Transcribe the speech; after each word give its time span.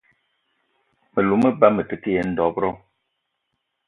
Me 1.13 1.21
lou 1.27 1.37
me 1.43 1.49
ba 1.59 1.67
me 1.75 1.83
te 1.89 1.95
ke 2.01 2.09
yen 2.15 2.29
dob-ro 2.37 2.69